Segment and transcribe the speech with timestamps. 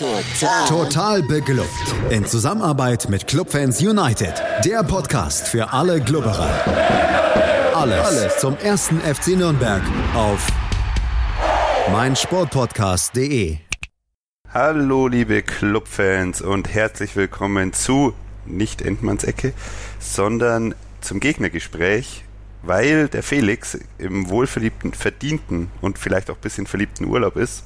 [0.00, 0.66] Total.
[0.66, 1.68] Total beglückt.
[2.08, 4.32] In Zusammenarbeit mit Clubfans United.
[4.64, 6.48] Der Podcast für alle Glubberer.
[7.74, 9.82] Alles, Alles zum ersten FC Nürnberg
[10.14, 10.46] auf
[11.92, 13.58] meinsportpodcast.de.
[14.48, 18.14] Hallo liebe Clubfans und herzlich willkommen zu
[18.46, 19.52] nicht Endmanns Ecke,
[19.98, 22.24] sondern zum Gegnergespräch,
[22.62, 27.64] weil der Felix im wohlverliebten, verdienten und vielleicht auch ein bisschen verliebten Urlaub ist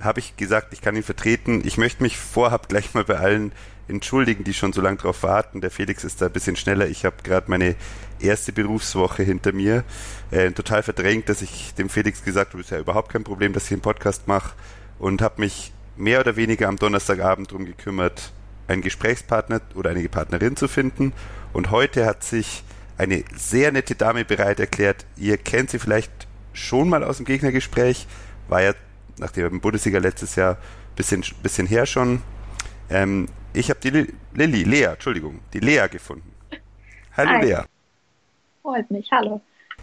[0.00, 1.62] habe ich gesagt, ich kann ihn vertreten.
[1.64, 3.52] Ich möchte mich vorab gleich mal bei allen
[3.88, 5.60] entschuldigen, die schon so lange drauf warten.
[5.60, 6.86] Der Felix ist da ein bisschen schneller.
[6.88, 7.74] Ich habe gerade meine
[8.20, 9.84] erste Berufswoche hinter mir.
[10.30, 13.66] Äh, total verdrängt, dass ich dem Felix gesagt habe, ist ja überhaupt kein Problem, dass
[13.66, 14.54] ich einen Podcast mache
[14.98, 18.32] und habe mich mehr oder weniger am Donnerstagabend darum gekümmert,
[18.68, 21.12] einen Gesprächspartner oder eine Partnerin zu finden.
[21.52, 22.62] Und heute hat sich
[22.96, 25.04] eine sehr nette Dame bereit erklärt.
[25.16, 26.12] Ihr kennt sie vielleicht
[26.52, 28.06] schon mal aus dem Gegnergespräch,
[28.48, 28.74] war ja
[29.20, 30.58] nach dem Bundesliga letztes Jahr
[30.96, 32.22] bisschen, bisschen her schon.
[32.88, 36.32] Ähm, ich habe die Lilly, Lea, Entschuldigung, die Lea gefunden.
[37.16, 37.44] Hallo Hi.
[37.44, 37.60] Lea.
[38.62, 39.40] Freut mich, hallo.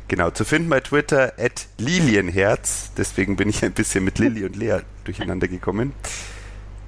[0.07, 4.55] Genau, zu finden bei Twitter at Lilienherz, deswegen bin ich ein bisschen mit Lilly und
[4.55, 5.93] Lea durcheinander gekommen.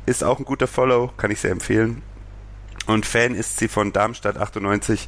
[0.05, 2.01] Ist auch ein guter Follow, kann ich sehr empfehlen.
[2.87, 5.07] Und Fan ist sie von Darmstadt 98.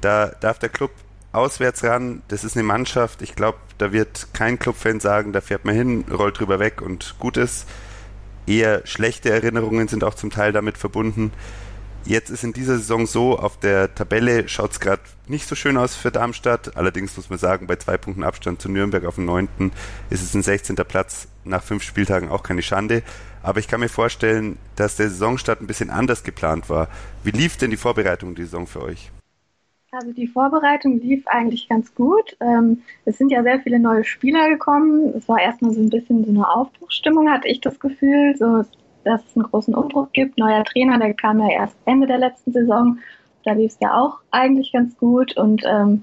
[0.00, 0.92] Da darf der Club
[1.32, 2.22] auswärts ran.
[2.28, 3.22] Das ist eine Mannschaft.
[3.22, 7.16] Ich glaube, da wird kein Clubfan sagen, da fährt man hin, rollt drüber weg und
[7.18, 7.66] gut ist.
[8.46, 11.32] Eher schlechte Erinnerungen sind auch zum Teil damit verbunden.
[12.04, 15.76] Jetzt ist in dieser Saison so, auf der Tabelle schaut es gerade nicht so schön
[15.76, 16.74] aus für Darmstadt.
[16.76, 19.72] Allerdings muss man sagen, bei zwei Punkten Abstand zu Nürnberg auf dem neunten
[20.08, 20.76] ist es ein 16.
[20.76, 23.02] Platz nach fünf Spieltagen auch keine Schande.
[23.42, 26.88] Aber ich kann mir vorstellen, dass der Saisonstart ein bisschen anders geplant war.
[27.24, 29.10] Wie lief denn die Vorbereitung die Saison für euch?
[29.90, 32.36] Also die Vorbereitung lief eigentlich ganz gut.
[32.40, 35.14] Ähm, es sind ja sehr viele neue Spieler gekommen.
[35.16, 38.64] Es war erstmal so ein bisschen so eine Aufbruchsstimmung, hatte ich das Gefühl, so
[39.04, 40.36] dass es einen großen Umbruch gibt.
[40.36, 42.98] Neuer Trainer, der kam ja erst Ende der letzten Saison.
[43.44, 46.02] Da lief es ja auch eigentlich ganz gut und ähm,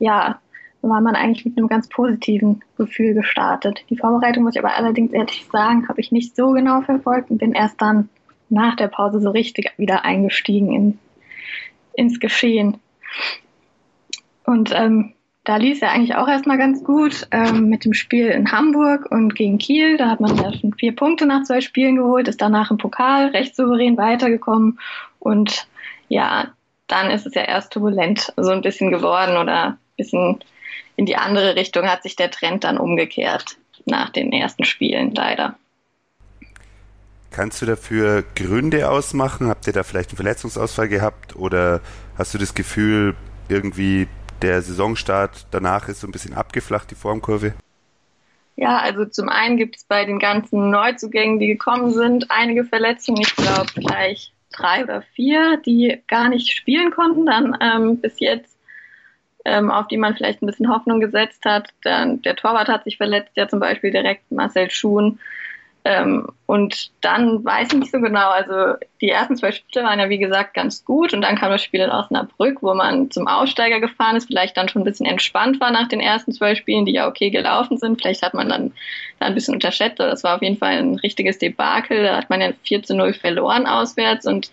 [0.00, 0.40] ja,
[0.82, 3.84] war man eigentlich mit einem ganz positiven Gefühl gestartet.
[3.88, 7.38] Die Vorbereitung muss ich aber allerdings ehrlich sagen, habe ich nicht so genau verfolgt und
[7.38, 8.08] bin erst dann
[8.48, 10.98] nach der Pause so richtig wieder eingestiegen in,
[11.94, 12.78] ins Geschehen.
[14.44, 18.26] Und ähm, da lief es ja eigentlich auch erstmal ganz gut ähm, mit dem Spiel
[18.28, 19.96] in Hamburg und gegen Kiel.
[19.96, 23.28] Da hat man ja schon vier Punkte nach zwei Spielen geholt, ist danach im Pokal
[23.28, 24.80] recht souverän weitergekommen.
[25.20, 25.68] Und
[26.08, 26.48] ja,
[26.88, 30.40] dann ist es ja erst turbulent so ein bisschen geworden oder ein bisschen
[30.96, 35.56] in die andere Richtung hat sich der Trend dann umgekehrt nach den ersten Spielen leider.
[37.36, 39.48] Kannst du dafür Gründe ausmachen?
[39.48, 41.82] Habt ihr da vielleicht einen Verletzungsausfall gehabt oder
[42.16, 43.14] hast du das Gefühl,
[43.50, 44.08] irgendwie
[44.40, 47.52] der Saisonstart danach ist so ein bisschen abgeflacht, die Formkurve?
[48.56, 53.20] Ja, also zum einen gibt es bei den ganzen Neuzugängen, die gekommen sind, einige Verletzungen.
[53.20, 58.56] Ich glaube gleich drei oder vier, die gar nicht spielen konnten dann ähm, bis jetzt,
[59.44, 61.68] ähm, auf die man vielleicht ein bisschen Hoffnung gesetzt hat.
[61.82, 65.18] Dann, der Torwart hat sich verletzt, ja zum Beispiel direkt Marcel Schuhn.
[65.88, 70.08] Ähm, und dann weiß ich nicht so genau, also die ersten zwei Spiele waren ja
[70.08, 73.78] wie gesagt ganz gut und dann kam das Spiel in Osnabrück, wo man zum Aussteiger
[73.78, 76.92] gefahren ist, vielleicht dann schon ein bisschen entspannt war nach den ersten zwei Spielen, die
[76.92, 78.00] ja okay gelaufen sind.
[78.00, 78.72] Vielleicht hat man dann
[79.20, 82.02] da ein bisschen unterschätzt, aber das war auf jeden Fall ein richtiges Debakel.
[82.02, 84.50] Da hat man ja 4 zu 0 verloren auswärts und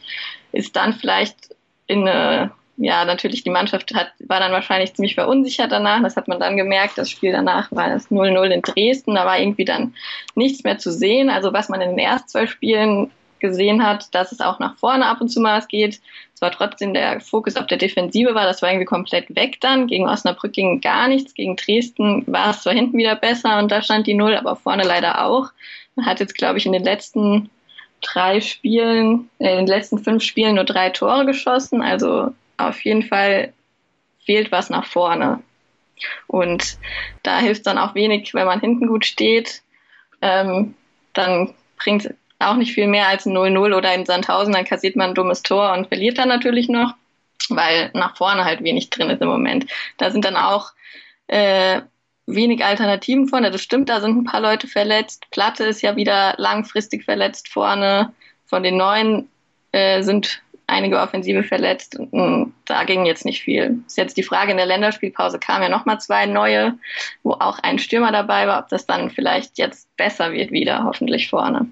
[0.52, 1.56] ist dann vielleicht
[1.88, 6.02] in eine ja, natürlich die Mannschaft hat, war dann wahrscheinlich ziemlich verunsichert danach.
[6.02, 6.98] Das hat man dann gemerkt.
[6.98, 9.16] Das Spiel danach war das 0-0 in Dresden.
[9.16, 9.94] Da war irgendwie dann
[10.36, 11.30] nichts mehr zu sehen.
[11.30, 13.12] Also was man in den ersten zwei Spielen
[13.44, 16.02] gesehen hat, dass es auch nach vorne ab und zu mal was geht.
[16.34, 19.86] Es war trotzdem der Fokus auf der Defensive war, das war irgendwie komplett weg dann.
[19.86, 21.34] Gegen Osnabrück ging gar nichts.
[21.34, 24.84] Gegen Dresden war es zwar hinten wieder besser und da stand die Null, aber vorne
[24.84, 25.50] leider auch.
[25.96, 27.50] Man hat jetzt, glaube ich, in den letzten
[28.02, 31.82] drei Spielen, äh, in den letzten fünf Spielen nur drei Tore geschossen.
[31.82, 33.54] Also auf jeden Fall
[34.26, 35.42] fehlt was nach vorne.
[36.28, 36.78] Und
[37.24, 39.62] da hilft dann auch wenig, wenn man hinten gut steht.
[40.22, 40.76] Ähm,
[41.14, 44.96] dann bringt es auch nicht viel mehr als ein 0-0 oder in Sandhausen, dann kassiert
[44.96, 46.94] man ein dummes Tor und verliert dann natürlich noch,
[47.50, 49.66] weil nach vorne halt wenig drin ist im Moment.
[49.98, 50.72] Da sind dann auch
[51.28, 51.82] äh,
[52.26, 53.52] wenig Alternativen vorne.
[53.52, 55.26] Das stimmt, da sind ein paar Leute verletzt.
[55.32, 58.14] Platte ist ja wieder langfristig verletzt vorne.
[58.46, 59.30] Von den neuen
[59.72, 60.42] äh, sind
[60.74, 61.98] einige Offensive verletzt.
[61.98, 63.80] Und da ging jetzt nicht viel.
[63.88, 66.74] Ist jetzt die Frage, in der Länderspielpause kamen ja nochmal zwei neue,
[67.24, 71.30] wo auch ein Stürmer dabei war, ob das dann vielleicht jetzt besser wird wieder, hoffentlich
[71.30, 71.68] vorne.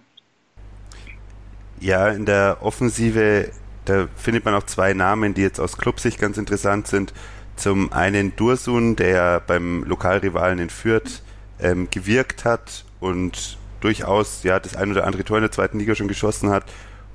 [1.80, 3.50] Ja, in der Offensive,
[3.86, 7.14] da findet man auch zwei Namen, die jetzt aus Clubsicht ganz interessant sind.
[7.56, 11.24] Zum einen Dursun, der beim Lokalrivalen in Fürth
[11.60, 15.96] ähm, gewirkt hat und durchaus ja das ein oder andere Tor in der zweiten Liga
[15.96, 16.66] schon geschossen hat.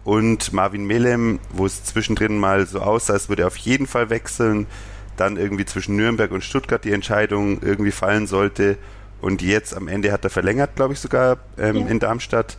[0.07, 4.09] Und Marvin Melem, wo es zwischendrin mal so aussah, als würde er auf jeden Fall
[4.09, 4.69] wechseln.
[5.17, 8.79] Dann irgendwie zwischen Nürnberg und Stuttgart die Entscheidung irgendwie fallen sollte.
[9.21, 11.87] Und jetzt am Ende hat er verlängert, glaube ich sogar, ähm, ja.
[11.89, 12.57] in Darmstadt.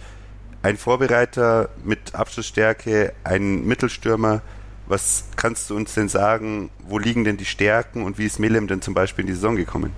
[0.61, 4.41] Ein Vorbereiter mit Abschlussstärke, ein Mittelstürmer.
[4.87, 6.69] Was kannst du uns denn sagen?
[6.79, 9.55] Wo liegen denn die Stärken und wie ist Melem denn zum Beispiel in die Saison
[9.55, 9.93] gekommen?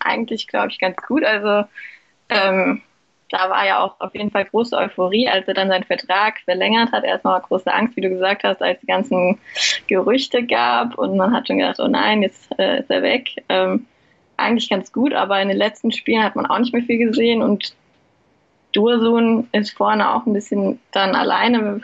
[0.00, 1.22] Eigentlich, glaube ich, ganz gut.
[1.22, 1.68] Also
[2.30, 2.82] ähm,
[3.30, 6.92] da war ja auch auf jeden Fall große Euphorie, als er dann seinen Vertrag verlängert
[6.92, 7.04] hat.
[7.04, 9.38] Erstmal große Angst, wie du gesagt hast, als die ganzen
[9.88, 13.30] Gerüchte gab und man hat schon gedacht, oh nein, jetzt äh, ist er weg.
[13.48, 13.86] Ähm,
[14.36, 17.42] eigentlich ganz gut, aber in den letzten Spielen hat man auch nicht mehr viel gesehen
[17.42, 17.74] und
[18.72, 21.80] Dursun ist vorne auch ein bisschen dann alleine,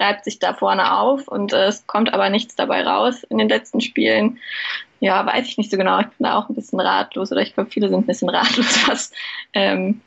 [0.00, 3.48] reibt sich da vorne auf und äh, es kommt aber nichts dabei raus in den
[3.48, 4.38] letzten Spielen.
[4.98, 6.00] Ja, weiß ich nicht so genau.
[6.00, 8.88] Ich bin da auch ein bisschen ratlos oder ich glaube, viele sind ein bisschen ratlos,
[8.88, 9.12] was
[9.52, 10.00] ähm,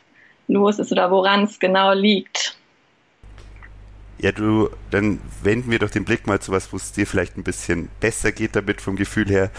[0.47, 2.57] los ist oder woran es genau liegt.
[4.17, 7.37] Ja, du, dann wenden wir doch den Blick mal zu was, wo es dir vielleicht
[7.37, 9.51] ein bisschen besser geht damit vom Gefühl her.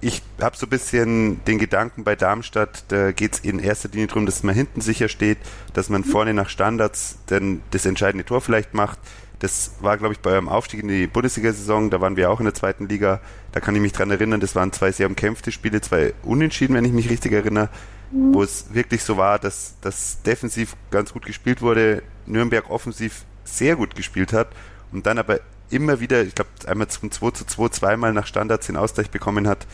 [0.00, 4.08] Ich habe so ein bisschen den Gedanken bei Darmstadt, da geht es in erster Linie
[4.08, 5.38] darum, dass man hinten sicher steht,
[5.74, 8.98] dass man vorne nach Standards dann das entscheidende Tor vielleicht macht.
[9.38, 12.44] Das war, glaube ich, bei eurem Aufstieg in die Bundesliga-Saison, da waren wir auch in
[12.44, 13.20] der zweiten Liga.
[13.52, 16.84] Da kann ich mich dran erinnern, das waren zwei sehr umkämpfte Spiele, zwei Unentschieden, wenn
[16.84, 17.68] ich mich richtig erinnere
[18.12, 23.76] wo es wirklich so war, dass das defensiv ganz gut gespielt wurde, Nürnberg offensiv sehr
[23.76, 24.48] gut gespielt hat
[24.92, 28.66] und dann aber immer wieder, ich glaube, einmal zum 2 zu 2, zweimal nach Standards
[28.66, 29.66] den Ausgleich bekommen hat.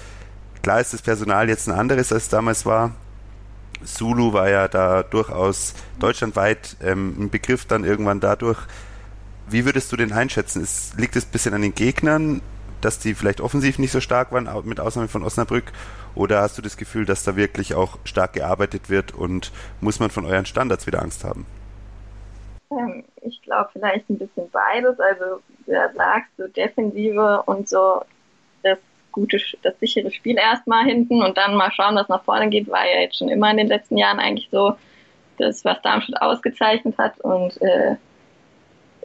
[0.62, 2.92] Klar ist das Personal jetzt ein anderes, als es damals war.
[3.84, 8.58] Zulu war ja da durchaus deutschlandweit ähm, ein Begriff dann irgendwann dadurch.
[9.48, 10.62] Wie würdest du den einschätzen?
[10.62, 12.40] Ist, liegt es ein bisschen an den Gegnern,
[12.80, 15.72] dass die vielleicht offensiv nicht so stark waren, mit Ausnahme von Osnabrück?
[16.14, 20.10] Oder hast du das Gefühl, dass da wirklich auch stark gearbeitet wird und muss man
[20.10, 21.46] von euren Standards wieder Angst haben?
[22.70, 24.98] Ähm, ich glaube vielleicht ein bisschen beides.
[25.00, 28.02] Also du sagst, so Defensive und so
[28.62, 28.78] das
[29.12, 32.86] gute, das sichere Spiel erstmal hinten und dann mal schauen, was nach vorne geht, war
[32.86, 34.76] ja jetzt schon immer in den letzten Jahren eigentlich so
[35.38, 37.18] das, was Darmstadt ausgezeichnet hat.
[37.20, 37.96] Und äh,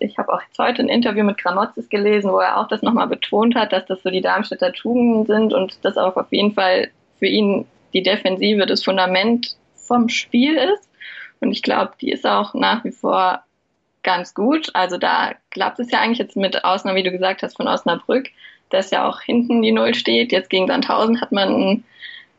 [0.03, 3.07] ich habe auch jetzt heute ein Interview mit Gramotzes gelesen, wo er auch das nochmal
[3.07, 6.89] betont hat, dass das so die Darmstädter Tugenden sind und das auch auf jeden Fall
[7.19, 10.89] für ihn die Defensive das Fundament vom Spiel ist.
[11.39, 13.43] Und ich glaube, die ist auch nach wie vor
[14.03, 14.69] ganz gut.
[14.73, 18.29] Also da klappt es ja eigentlich jetzt mit Ausnahme, wie du gesagt hast, von Osnabrück,
[18.69, 20.31] dass ja auch hinten die Null steht.
[20.31, 21.83] Jetzt gegen Sandhausen hat man ein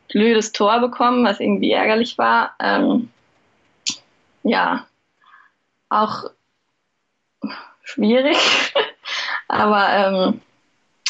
[0.09, 2.55] blödes Tor bekommen, was irgendwie ärgerlich war.
[2.61, 3.11] Ähm,
[4.43, 4.87] ja,
[5.89, 6.31] auch
[7.83, 8.37] schwierig.
[9.49, 10.41] Aber ähm,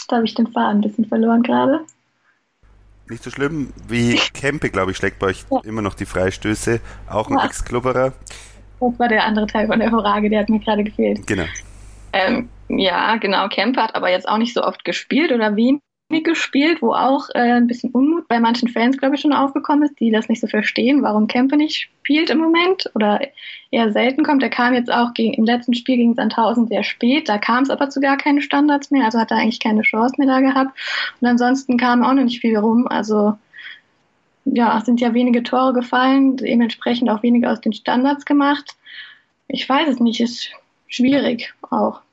[0.08, 1.80] da habe ich den Faden ein bisschen verloren gerade.
[3.08, 5.60] Nicht so schlimm wie Kempe, glaube ich, schlägt bei euch ja.
[5.64, 6.80] immer noch die Freistöße.
[7.08, 7.44] Auch ein ja.
[7.44, 8.12] Ex-Klubberer.
[8.80, 11.26] Das war der andere Teil von der Frage, der hat mir gerade gefehlt.
[11.26, 11.44] Genau.
[12.12, 13.48] Ähm, ja, genau.
[13.48, 15.80] Kempe hat aber jetzt auch nicht so oft gespielt oder wie
[16.22, 19.98] gespielt, wo auch äh, ein bisschen Unmut bei manchen Fans, glaube ich, schon aufgekommen ist,
[19.98, 23.20] die das nicht so verstehen, warum Kempe nicht spielt im Moment oder
[23.70, 24.42] eher selten kommt.
[24.42, 27.70] Er kam jetzt auch gegen, im letzten Spiel gegen Sandhausen sehr spät, da kam es
[27.70, 30.78] aber zu gar keine Standards mehr, also hat er eigentlich keine Chance mehr da gehabt.
[31.20, 33.34] Und ansonsten kam auch noch nicht viel rum, also
[34.44, 38.76] ja, sind ja wenige Tore gefallen, dementsprechend auch wenige aus den Standards gemacht.
[39.48, 40.50] Ich weiß es nicht, ist
[40.86, 42.03] schwierig auch.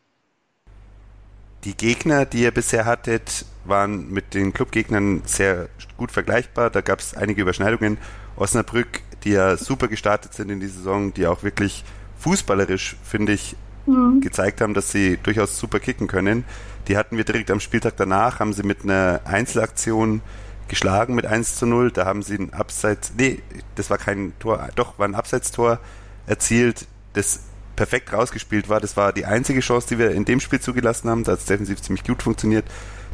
[1.64, 6.70] Die Gegner, die ihr bisher hattet, waren mit den Clubgegnern sehr gut vergleichbar.
[6.70, 7.98] Da gab es einige Überschneidungen.
[8.36, 11.84] Osnabrück, die ja super gestartet sind in die Saison, die auch wirklich
[12.18, 14.22] fußballerisch, finde ich, mhm.
[14.22, 16.46] gezeigt haben, dass sie durchaus super kicken können.
[16.88, 20.22] Die hatten wir direkt am Spieltag danach, haben sie mit einer Einzelaktion
[20.68, 21.92] geschlagen mit 1 zu 0.
[21.92, 23.40] Da haben sie ein Abseits, nee,
[23.76, 25.80] das war kein Tor, doch, war ein Abseitstor
[26.26, 27.42] erzielt, das
[27.82, 28.80] perfekt rausgespielt war.
[28.80, 31.24] Das war die einzige Chance, die wir in dem Spiel zugelassen haben.
[31.24, 32.64] Da hat es defensiv ziemlich gut funktioniert.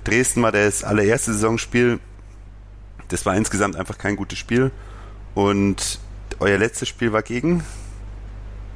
[0.03, 2.01] Dresden war das allererste Saisonspiel.
[3.07, 4.71] Das war insgesamt einfach kein gutes Spiel.
[5.35, 6.01] Und
[6.41, 7.63] euer letztes Spiel war gegen?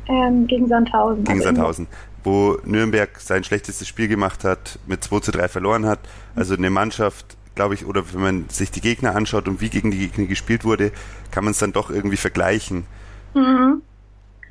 [0.07, 1.25] Ähm, gegen Sandhausen.
[1.25, 1.88] Gegen Sandhausen,
[2.24, 6.00] wo Nürnberg sein schlechtestes Spiel gemacht hat, mit 2 zu 3 verloren hat.
[6.36, 9.91] Also eine Mannschaft, glaube ich, oder wenn man sich die Gegner anschaut und wie gegen
[9.91, 10.93] die Gegner gespielt wurde,
[11.31, 12.86] kann man es dann doch irgendwie vergleichen.
[13.33, 13.81] Mhm.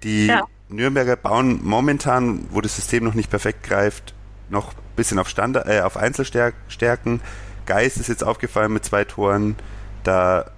[0.03, 0.45] Die ja.
[0.71, 4.15] Nürnberger bauen momentan, wo das System noch nicht perfekt greift,
[4.49, 7.21] noch ein bisschen auf, Standard, äh, auf Einzelstärken.
[7.67, 9.57] Geist ist jetzt aufgefallen mit zwei Toren.
[10.05, 10.51] Da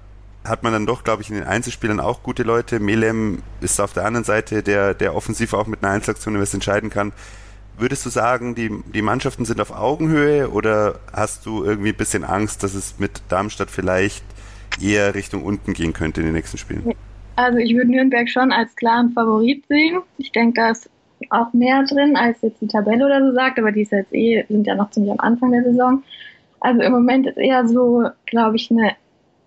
[0.45, 2.81] hat man dann doch, glaube ich, in den Einzelspielern auch gute Leute.
[2.81, 6.91] Melem ist auf der anderen Seite, der, der offensiv auch mit einer Einzelaktion was entscheiden
[6.91, 7.13] kann.
[7.79, 12.25] Würdest du sagen, die, die Mannschaften sind auf Augenhöhe oder hast du irgendwie ein bisschen
[12.25, 14.25] Angst, dass es mit Darmstadt vielleicht
[14.81, 16.95] eher Richtung unten gehen könnte in den nächsten Spielen?
[17.37, 20.01] Also ich würde Nürnberg schon als klaren Favorit sehen.
[20.19, 20.91] Ich denke, da ist
[21.31, 24.45] auch mehr drin, als jetzt die Tabelle oder so sagt, aber die ist jetzt eh,
[24.49, 26.03] sind ja noch ziemlich am Anfang der Saison.
[26.61, 28.93] Also im Moment ist eher so, glaube ich, eine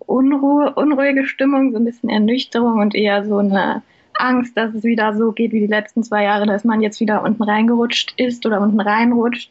[0.00, 3.82] Unruhe, unruhige Stimmung, so ein bisschen Ernüchterung und eher so eine
[4.14, 7.22] Angst, dass es wieder so geht wie die letzten zwei Jahre, dass man jetzt wieder
[7.22, 9.50] unten reingerutscht ist oder unten reinrutscht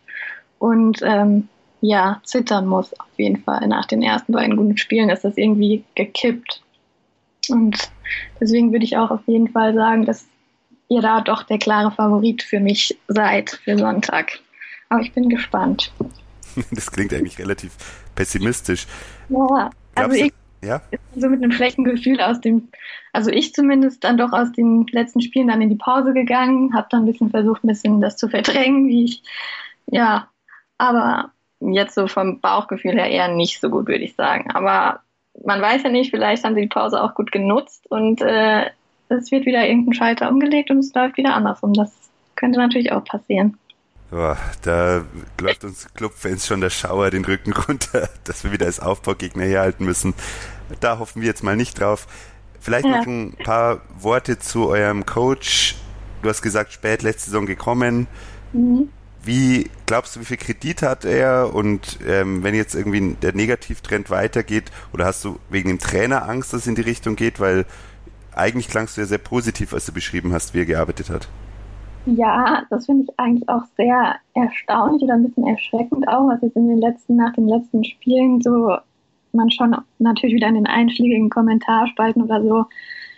[0.60, 1.48] und ähm,
[1.82, 3.68] ja, zittern muss auf jeden Fall.
[3.68, 6.62] Nach den ersten beiden guten Spielen ist das irgendwie gekippt.
[7.50, 7.92] Und
[8.40, 10.28] deswegen würde ich auch auf jeden Fall sagen, dass
[10.90, 14.40] ihr da doch der klare Favorit für mich seid für Sonntag.
[14.90, 15.92] Aber ich bin gespannt.
[16.72, 17.74] Das klingt eigentlich relativ
[18.16, 18.88] pessimistisch.
[19.28, 20.32] Ja, also ich
[20.64, 20.82] ja?
[21.16, 22.70] so mit einem schlechten Gefühl aus dem,
[23.14, 26.88] also ich zumindest dann doch aus den letzten Spielen dann in die Pause gegangen, habe
[26.90, 29.24] dann ein bisschen versucht, ein bisschen das zu verdrängen, wie ich,
[29.88, 30.30] ja,
[30.78, 34.52] aber jetzt so vom Bauchgefühl her eher nicht so gut, würde ich sagen.
[34.52, 35.02] Aber
[35.44, 38.66] man weiß ja nicht, vielleicht haben sie die Pause auch gut genutzt und äh,
[39.10, 41.74] es wird wieder irgendein Schalter umgelegt und es läuft wieder andersrum.
[41.74, 41.92] Das
[42.36, 43.58] könnte natürlich auch passieren.
[44.12, 45.04] Boah, da
[45.42, 49.86] läuft uns Clubfans schon der Schauer den Rücken runter, dass wir wieder als Aufbaugegner herhalten
[49.86, 50.14] müssen.
[50.80, 52.08] Da hoffen wir jetzt mal nicht drauf.
[52.60, 52.98] Vielleicht ja.
[52.98, 55.76] noch ein paar Worte zu eurem Coach.
[56.22, 58.08] Du hast gesagt, spät letzte Saison gekommen.
[58.54, 58.90] Mhm.
[59.26, 61.54] Wie glaubst du, wie viel Kredit hat er?
[61.54, 66.54] Und ähm, wenn jetzt irgendwie der Negativtrend weitergeht, oder hast du wegen dem Trainer Angst,
[66.54, 67.40] dass es in die Richtung geht?
[67.40, 67.66] Weil
[68.34, 71.28] eigentlich klangst du ja sehr positiv, als du beschrieben hast, wie er gearbeitet hat.
[72.06, 76.56] Ja, das finde ich eigentlich auch sehr erstaunlich oder ein bisschen erschreckend auch, was jetzt
[76.56, 78.78] in den letzten, nach den letzten Spielen so
[79.36, 82.66] man schon natürlich wieder in den einschlägigen Kommentarspalten oder so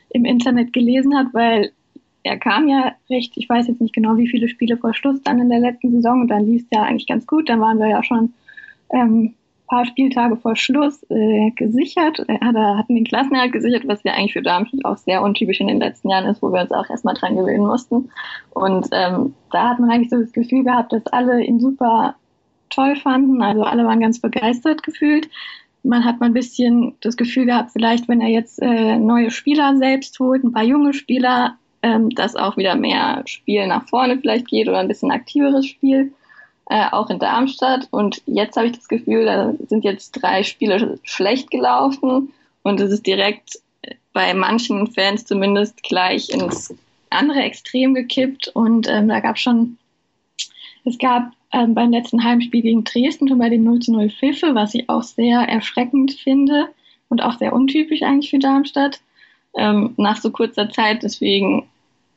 [0.10, 1.72] im Internet gelesen hat, weil
[2.28, 5.40] er kam ja recht, ich weiß jetzt nicht genau, wie viele Spiele vor Schluss dann
[5.40, 7.50] in der letzten Saison und dann lief es ja eigentlich ganz gut.
[7.50, 8.34] Dann waren wir ja schon
[8.92, 9.34] ähm,
[9.68, 12.20] paar Spieltage vor Schluss äh, gesichert.
[12.28, 15.68] Er hat, hatten den Klassenerhalt gesichert, was ja eigentlich für Darmstadt auch sehr untypisch in
[15.68, 18.10] den letzten Jahren ist, wo wir uns auch erstmal dran gewöhnen mussten.
[18.52, 22.16] Und ähm, da hat man eigentlich so das Gefühl gehabt, dass alle ihn super
[22.70, 23.42] toll fanden.
[23.42, 25.30] Also alle waren ganz begeistert gefühlt.
[25.84, 29.78] Man hat mal ein bisschen das Gefühl gehabt, vielleicht wenn er jetzt äh, neue Spieler
[29.78, 34.48] selbst holt, ein paar junge Spieler, ähm, dass auch wieder mehr Spiel nach vorne vielleicht
[34.48, 36.14] geht oder ein bisschen aktiveres Spiel
[36.70, 37.88] äh, auch in Darmstadt.
[37.92, 42.92] Und jetzt habe ich das Gefühl, da sind jetzt drei Spiele schlecht gelaufen und es
[42.92, 43.60] ist direkt
[44.14, 46.74] bei manchen Fans zumindest gleich ins
[47.10, 48.50] andere Extrem gekippt.
[48.50, 49.78] Und ähm, da gab schon,
[50.84, 54.56] es gab ähm, beim letzten Heimspiel gegen Dresden schon bei den 0 zu 0 Pfiffe,
[54.56, 56.68] was ich auch sehr erschreckend finde
[57.10, 59.00] und auch sehr untypisch eigentlich für Darmstadt.
[59.56, 61.68] Ähm, nach so kurzer Zeit, deswegen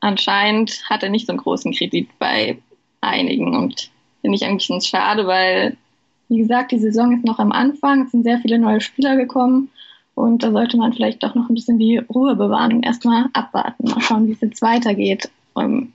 [0.01, 2.59] anscheinend hat er nicht so einen großen Kredit bei
[3.01, 5.77] einigen und finde ich eigentlich schade, weil,
[6.29, 9.71] wie gesagt, die Saison ist noch am Anfang, es sind sehr viele neue Spieler gekommen
[10.15, 13.89] und da sollte man vielleicht doch noch ein bisschen die Ruhe bewahren und erstmal abwarten,
[13.89, 15.31] mal schauen, wie es jetzt weitergeht.
[15.55, 15.93] Um, ähm,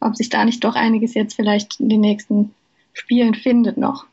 [0.00, 2.54] ob sich da nicht doch einiges jetzt vielleicht in den nächsten
[2.92, 4.06] Spielen findet noch.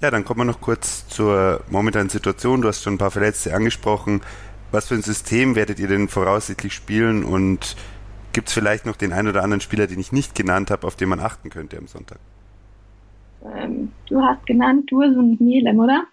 [0.00, 2.62] Ja, dann kommen wir noch kurz zur momentanen Situation.
[2.62, 4.20] Du hast schon ein paar Verletzte angesprochen.
[4.70, 7.76] Was für ein System werdet ihr denn voraussichtlich spielen und
[8.32, 10.96] Gibt es vielleicht noch den einen oder anderen Spieler, den ich nicht genannt habe, auf
[10.96, 12.18] den man achten könnte am Sonntag?
[13.56, 16.04] Ähm, du hast genannt Dursun und Mielem, oder?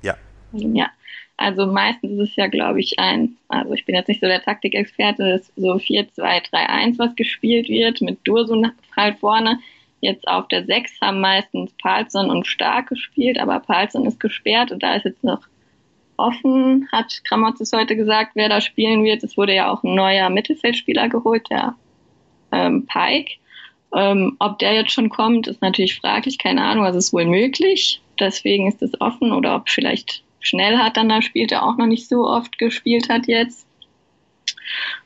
[0.00, 0.16] Ja.
[0.52, 0.88] Ja.
[1.36, 4.42] Also meistens ist es ja, glaube ich, ein, also ich bin jetzt nicht so der
[4.42, 9.58] Taktikexperte, das ist so 4-2-3-1, was gespielt wird, mit Dursun halt vorne.
[10.00, 14.82] Jetzt auf der 6 haben meistens Palsson und Stark gespielt, aber Palsson ist gesperrt und
[14.82, 15.40] da ist jetzt noch
[16.16, 19.22] offen, hat Kramotzes heute gesagt, wer da spielen wird.
[19.22, 21.74] Es wurde ja auch ein neuer Mittelfeldspieler geholt, der
[22.52, 23.32] ähm, Pike.
[23.94, 28.02] Ähm, ob der jetzt schon kommt, ist natürlich fraglich, keine Ahnung, also ist wohl möglich.
[28.20, 31.86] Deswegen ist es offen oder ob vielleicht schnell hat dann da spielt, der auch noch
[31.86, 33.67] nicht so oft gespielt hat jetzt.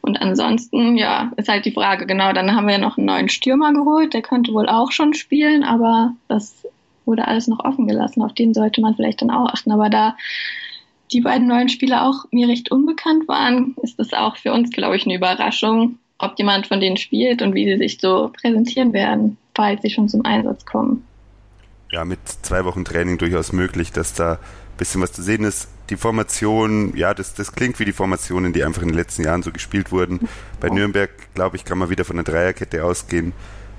[0.01, 3.73] Und ansonsten, ja, ist halt die Frage, genau, dann haben wir noch einen neuen Stürmer
[3.73, 6.67] geholt, der könnte wohl auch schon spielen, aber das
[7.05, 8.23] wurde alles noch offen gelassen.
[8.23, 9.73] Auf den sollte man vielleicht dann auch achten.
[9.73, 10.17] Aber da
[11.13, 14.97] die beiden neuen Spieler auch mir recht unbekannt waren, ist das auch für uns, glaube
[14.97, 19.37] ich, eine Überraschung, ob jemand von denen spielt und wie sie sich so präsentieren werden,
[19.55, 21.05] falls sie schon zum Einsatz kommen.
[21.91, 24.39] Ja, mit zwei Wochen Training durchaus möglich, dass da ein
[24.79, 25.69] bisschen was zu sehen ist.
[25.93, 29.43] Die Formation, ja, das, das klingt wie die Formationen, die einfach in den letzten Jahren
[29.43, 30.27] so gespielt wurden.
[30.59, 30.71] Bei.
[30.71, 33.35] Nürnberg, glaube ich, kann man wieder von einer Dreierkette ausgehen.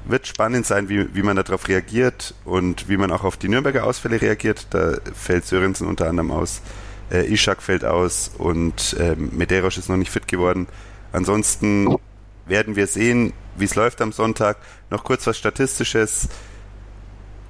[0.06, 3.84] Wird spannend sein, wie, wie man darauf reagiert und wie man auch auf die Nürnberger
[3.84, 4.68] Ausfälle reagiert.
[4.70, 6.62] Da fällt Sörensen unter anderem aus.
[7.12, 10.68] Äh, Ishak fällt aus und äh, Medeiros ist noch nicht fit geworden.
[11.14, 11.98] Ansonsten
[12.46, 14.58] werden wir sehen, wie es läuft am Sonntag.
[14.92, 16.30] Noch kurz was Statistisches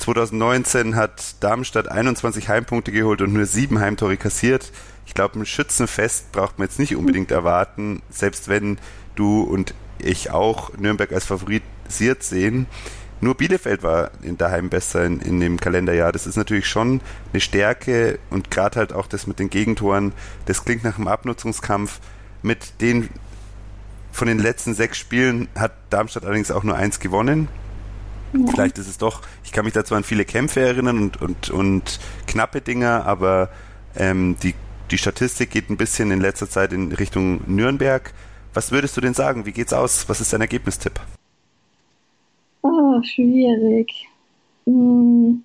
[0.03, 4.73] 2019 hat Darmstadt 21 Heimpunkte geholt und nur sieben Heimtore kassiert.
[5.05, 8.79] Ich glaube, ein Schützenfest braucht man jetzt nicht unbedingt erwarten, selbst wenn
[9.15, 12.65] du und ich auch Nürnberg als favorisiert sehen.
[13.21, 16.11] Nur Bielefeld war in daheim besser in, in dem Kalenderjahr.
[16.11, 16.99] Das ist natürlich schon
[17.31, 20.11] eine Stärke und gerade halt auch das mit den Gegentoren,
[20.47, 22.01] das klingt nach einem Abnutzungskampf.
[22.41, 23.09] Mit den
[24.11, 27.47] von den letzten sechs Spielen hat Darmstadt allerdings auch nur eins gewonnen.
[28.33, 28.47] Ja.
[28.47, 31.99] Vielleicht ist es doch, ich kann mich dazu an viele Kämpfe erinnern und, und, und
[32.27, 33.49] knappe Dinger, aber
[33.95, 34.55] ähm, die,
[34.91, 38.13] die Statistik geht ein bisschen in letzter Zeit in Richtung Nürnberg.
[38.53, 39.45] Was würdest du denn sagen?
[39.45, 40.07] Wie geht's aus?
[40.09, 40.99] Was ist dein Ergebnistipp?
[42.61, 44.07] Oh, schwierig.
[44.65, 45.43] Hm.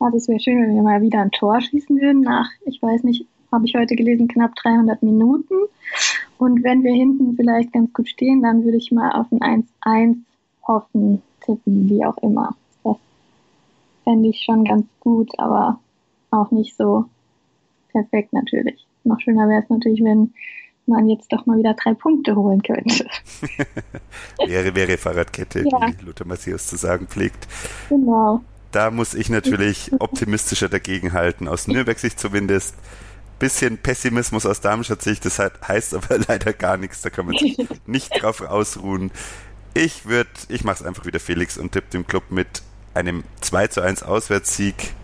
[0.00, 3.02] Ja, das wäre schön, wenn wir mal wieder ein Tor schießen würden nach, ich weiß
[3.04, 5.54] nicht, habe ich heute gelesen, knapp 300 Minuten.
[6.38, 10.16] Und wenn wir hinten vielleicht ganz gut stehen, dann würde ich mal auf ein 1-1
[10.66, 12.56] hoffen, tippen, wie auch immer.
[12.84, 12.96] Das
[14.04, 15.78] fände ich schon ganz gut, aber
[16.30, 17.06] auch nicht so
[17.92, 18.86] perfekt natürlich.
[19.04, 20.34] Noch schöner wäre es natürlich, wenn
[20.86, 23.06] man jetzt doch mal wieder drei Punkte holen könnte.
[24.46, 25.88] wäre, wäre Fahrradkette, ja.
[25.88, 27.46] wie Lothar Matthäus zu sagen pflegt.
[27.88, 28.42] Genau.
[28.72, 32.74] Da muss ich natürlich optimistischer dagegenhalten, aus Nürnberg-Sicht zumindest.
[33.38, 38.10] Bisschen Pessimismus aus Darmstadt-Sicht, das heißt aber leider gar nichts, da kann man sich nicht
[38.22, 39.10] drauf ausruhen.
[39.76, 42.62] Ich würde, ich mache es einfach wieder Felix und tippe dem Club mit
[42.94, 44.94] einem 2 zu 1 Auswärtssieg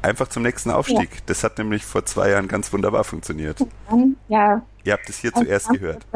[0.00, 1.10] einfach zum nächsten Aufstieg.
[1.12, 1.20] Ja.
[1.26, 3.58] Das hat nämlich vor zwei Jahren ganz wunderbar funktioniert.
[4.28, 4.62] Ja.
[4.84, 6.06] Ihr habt es hier also zuerst gehört.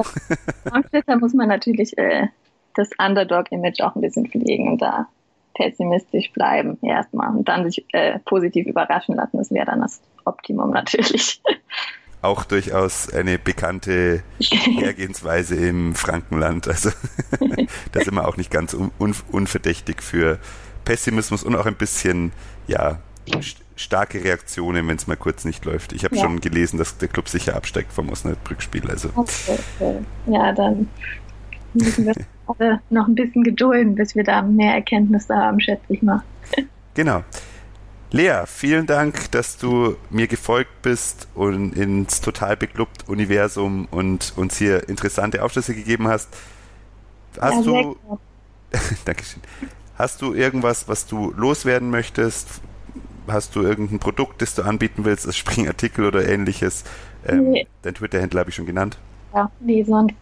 [1.06, 2.28] Da muss man natürlich äh,
[2.74, 5.06] das Underdog-Image auch ein bisschen pflegen und da
[5.54, 9.36] pessimistisch bleiben erstmal und dann sich äh, positiv überraschen lassen.
[9.36, 11.42] Das wäre dann das Optimum natürlich.
[12.20, 16.66] Auch durchaus eine bekannte Hergehensweise im Frankenland.
[16.66, 16.90] Also
[17.92, 18.90] da sind wir auch nicht ganz un
[19.30, 20.38] unverdächtig für
[20.84, 22.32] Pessimismus und auch ein bisschen,
[22.66, 22.98] ja,
[23.76, 25.92] starke Reaktionen, wenn es mal kurz nicht läuft.
[25.92, 26.22] Ich habe ja.
[26.22, 28.90] schon gelesen, dass der Club sicher absteigt vom Osnabrück-Spiel.
[28.90, 29.10] Also.
[29.14, 29.98] Okay, okay.
[30.26, 30.88] Ja, dann
[31.74, 32.14] müssen wir
[32.46, 36.22] alle noch ein bisschen gedulden, bis wir da mehr Erkenntnisse haben, schätze ich mal.
[36.94, 37.22] Genau.
[38.10, 44.56] Lea, vielen Dank, dass du mir gefolgt bist und ins total beklubbt Universum und uns
[44.56, 46.28] hier interessante Aufschlüsse gegeben hast.
[47.38, 47.98] Hast ja, du
[49.04, 49.42] Dankeschön.
[49.96, 52.62] Hast du irgendwas, was du loswerden möchtest?
[53.32, 56.84] hast du irgendein Produkt, das du anbieten willst, als Springartikel oder ähnliches?
[57.26, 57.66] Ähm, nee.
[57.82, 58.98] Dein Twitter-Händler habe ich schon genannt.
[59.34, 60.14] Ja, nee, sonst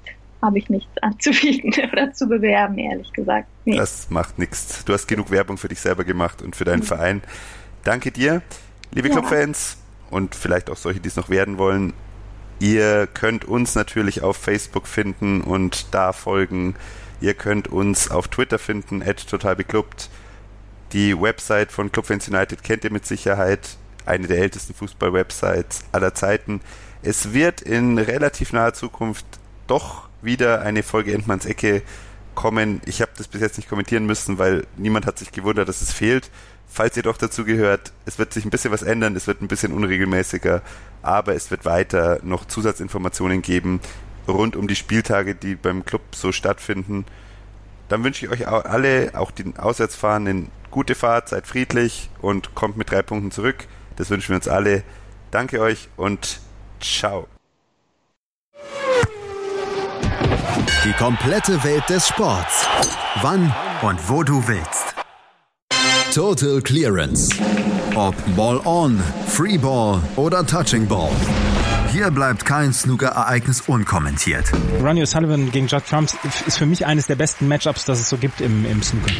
[0.42, 3.48] habe ich nichts anzubieten oder zu bewerben, ehrlich gesagt.
[3.64, 3.76] Nee.
[3.76, 4.84] Das macht nichts.
[4.84, 6.84] Du hast genug Werbung für dich selber gemacht und für deinen mhm.
[6.84, 7.22] Verein.
[7.86, 8.42] Danke dir,
[8.90, 9.14] liebe ja.
[9.14, 9.76] Clubfans
[10.10, 11.92] und vielleicht auch solche, die es noch werden wollen.
[12.58, 16.74] Ihr könnt uns natürlich auf Facebook finden und da folgen.
[17.20, 20.10] Ihr könnt uns auf Twitter finden, at totalbeklubbt.
[20.94, 26.62] Die Website von Clubfans United kennt ihr mit Sicherheit, eine der ältesten Fußball-Websites aller Zeiten.
[27.02, 29.26] Es wird in relativ naher Zukunft
[29.68, 31.82] doch wieder eine Folge Endmanns Ecke
[32.34, 32.80] kommen.
[32.84, 35.92] Ich habe das bis jetzt nicht kommentieren müssen, weil niemand hat sich gewundert, dass es
[35.92, 36.32] fehlt.
[36.68, 39.48] Falls ihr doch dazu gehört, es wird sich ein bisschen was ändern, es wird ein
[39.48, 40.62] bisschen unregelmäßiger,
[41.02, 43.80] aber es wird weiter noch Zusatzinformationen geben
[44.28, 47.04] rund um die Spieltage, die beim Club so stattfinden.
[47.88, 52.90] Dann wünsche ich euch alle, auch den Auswärtsfahrenden, gute Fahrt, seid friedlich und kommt mit
[52.90, 53.66] drei Punkten zurück.
[53.96, 54.82] Das wünschen wir uns alle.
[55.30, 56.40] Danke euch und
[56.80, 57.28] ciao.
[60.84, 62.66] Die komplette Welt des Sports.
[63.22, 64.85] Wann und wo du willst.
[66.16, 67.28] Total Clearance.
[67.94, 71.10] Ob Ball on, Free Ball oder Touching Ball.
[71.92, 74.50] Hier bleibt kein Snooker-Ereignis unkommentiert.
[74.82, 76.08] Ronnie O'Sullivan gegen Judd Trump
[76.46, 79.12] ist für mich eines der besten Matchups, das es so gibt im, im Snooker.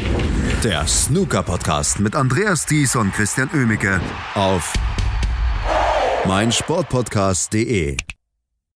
[0.64, 4.00] Der Snooker-Podcast mit Andreas Thies und Christian Oemicke
[4.35, 4.72] auf
[6.24, 7.98] meinsportpodcast.de